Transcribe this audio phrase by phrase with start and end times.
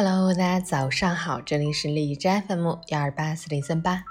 [0.00, 4.04] Hello，大家早上好，这里是荔枝 FM 幺二八四零三八，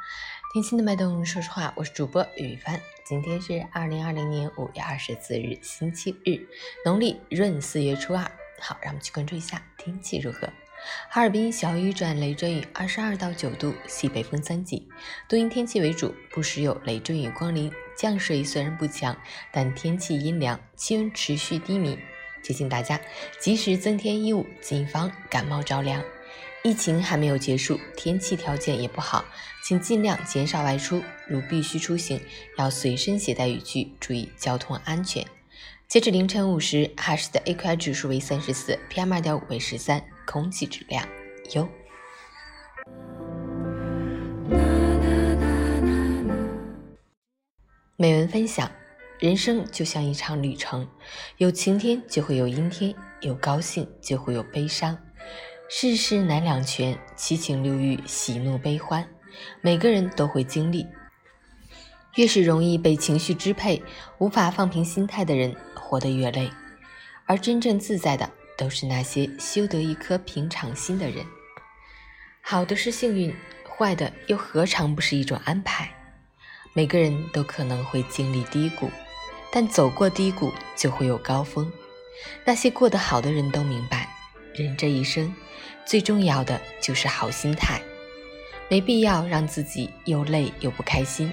[0.51, 2.77] 听心的脉动，说实话，我是主播雨帆。
[3.05, 6.45] 今天是二零二零年五月二十四日，星期日，
[6.83, 8.29] 农历闰四月初二。
[8.59, 10.49] 好，让我们去关注一下天气如何。
[11.09, 14.89] 哈尔滨小雨转雷阵雨，二十二到九度，西北风三级，
[15.29, 17.71] 多云天气为主，不时有雷阵雨光临。
[17.95, 19.15] 降水虽然不强，
[19.53, 21.97] 但天气阴凉，气温持续低迷。
[22.43, 22.99] 提醒大家
[23.39, 26.03] 及时增添衣物，谨防感冒着凉。
[26.63, 29.23] 疫情还没有结束，天气条件也不好，
[29.63, 31.01] 请尽量减少外出。
[31.27, 32.19] 如必须出行，
[32.57, 35.25] 要随身携带雨具，注意交通安全。
[35.87, 41.07] 截至凌晨五时，哈市的 AQI 指数为三十四，PM 二点五为十三，空气质量
[41.53, 41.69] 优。
[47.95, 48.69] 美文分享。
[49.19, 50.87] 人生就像一场旅程，
[51.37, 54.95] 有晴天就会有阴天，有高兴就会有悲伤，
[55.67, 59.09] 世事难两全，七情六欲，喜怒悲欢，
[59.61, 60.85] 每个人都会经历。
[62.15, 63.81] 越是容易被情绪支配、
[64.19, 66.51] 无法放平心态的人，活得越累。
[67.25, 71.25] 而真正自在的，都是那些修得一颗平常心的人。
[72.41, 73.35] 好的是幸运，
[73.67, 75.91] 坏的又何尝不是一种安排？
[76.73, 78.91] 每个人都可能会经历低谷。
[79.51, 81.71] 但走过低谷，就会有高峰。
[82.43, 84.09] 那些过得好的人都明白，
[84.53, 85.33] 人这一生
[85.85, 87.81] 最重要的就是好心态，
[88.69, 91.31] 没必要让自己又累又不开心。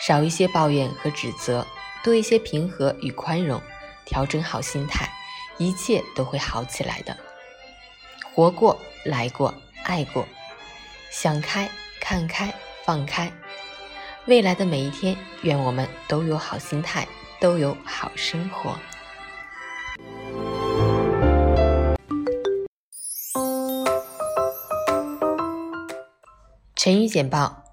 [0.00, 1.66] 少一些抱怨和指责，
[2.02, 3.60] 多一些平和与宽容，
[4.04, 5.08] 调整好心态，
[5.58, 7.16] 一切都会好起来的。
[8.34, 10.26] 活过来过爱过，
[11.10, 12.52] 想开看开
[12.84, 13.32] 放开，
[14.26, 17.06] 未来的每一天，愿我们都有好心态。
[17.42, 18.78] 都有好生活。
[26.76, 27.64] 晨语简报：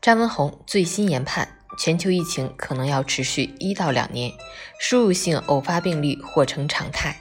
[0.00, 1.46] 张文宏最新研判，
[1.78, 4.32] 全球疫情可能要持续一到两年，
[4.80, 7.14] 输入性偶发病例或成常态。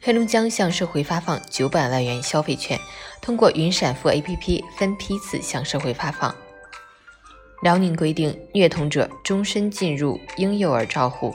[0.00, 2.78] 黑龙江向社会发放九百万元消费券，
[3.20, 6.32] 通过云闪付 APP 分批次向社会发放。
[7.62, 11.32] 辽宁规定，虐童者终身进入婴幼儿照护，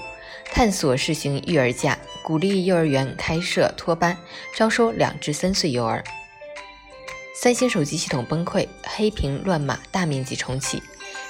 [0.51, 4.17] 探索试行育儿假，鼓励幼儿园开设托班，
[4.53, 6.03] 招收两至三岁幼儿。
[7.33, 10.83] 三星手机系统崩溃，黑屏乱码大面积重启，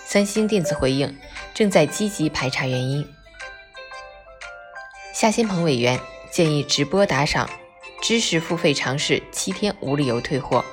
[0.05, 1.15] 三星电子回应，
[1.53, 3.07] 正在积极排查原因。
[5.13, 5.99] 夏新鹏委员
[6.31, 7.47] 建议直播打赏，
[8.01, 10.65] 知识付费尝试七天无理由退货。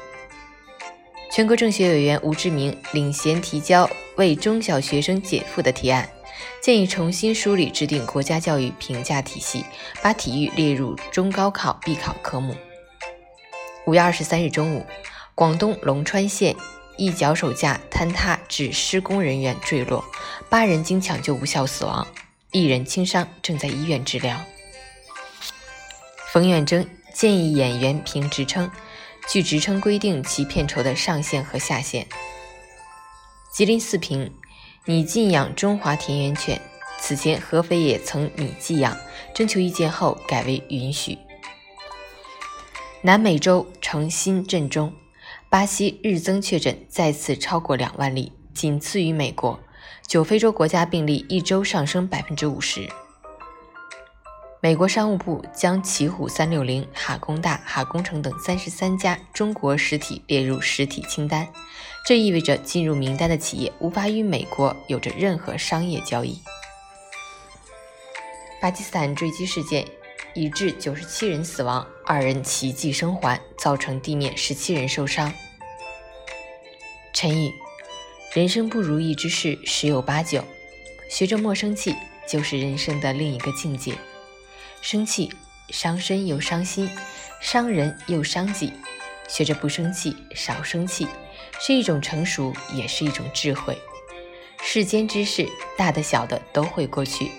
[1.30, 6.08] 全国政协委员吴志明领衔提交为中小学生减负的提案，
[6.62, 9.64] 建议重新梳理制定国家教育评价体系，
[10.02, 12.54] 把体育列入中高考必考科目。
[13.86, 14.86] 五月二十三日中午，
[15.34, 16.54] 广东龙川县
[16.96, 20.04] 一脚手架坍塌致施工人员坠落，
[20.48, 22.06] 八人经抢救无效死亡，
[22.52, 24.40] 一人轻伤正在医院治疗。
[26.32, 28.70] 冯远征建议演员评职称。
[29.26, 32.06] 据职称规定其片酬的上限和下限。
[33.54, 34.32] 吉林四平
[34.84, 36.60] 拟禁养中华田园犬，
[36.98, 38.98] 此前合肥也曾拟寄养，
[39.32, 41.16] 征求意见后改为允许。
[43.02, 44.92] 南美洲成新震中，
[45.48, 49.60] 巴西日增确诊再次超过两万例，仅次于美国。
[50.04, 52.90] 九非洲国家病例一周上升百分之五十。
[54.64, 61.46] 美国商务部将奇虎三六零、哈工大、哈工程等三十三家中国实体列入实体清单，
[62.06, 66.40] 这意味着进入名单的企业无法与美国有着任何商业交易。
[68.58, 69.86] 巴基斯坦坠机事件
[70.32, 75.30] 已致九十七人死亡，二人奇迹生还，造成地面十七人受伤。
[77.12, 77.52] 陈宇，
[78.32, 80.42] 人生不如意之事十有八九，
[81.10, 81.94] 学着莫生气，
[82.26, 83.92] 就是人生的另一个境界。
[84.84, 85.32] 生气
[85.70, 86.90] 伤身又伤心，
[87.40, 88.70] 伤人又伤己。
[89.26, 91.08] 学着不生气，少生气，
[91.58, 93.78] 是一种成熟，也是一种智慧。
[94.62, 95.48] 世间之事，
[95.78, 97.30] 大的小的都会过去，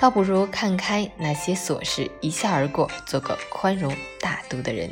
[0.00, 4.88] 倒不如看开那些琐事，一笑而过，做个宽容大度的人。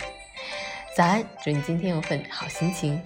[0.94, 3.02] 早安，祝你今天有份好心情。